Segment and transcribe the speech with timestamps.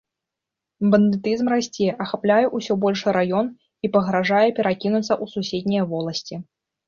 [0.93, 3.47] Бандытызм расце, ахапляе ўсё большы раён
[3.87, 6.35] і пагражае перакінуцца ў суседнія воласці.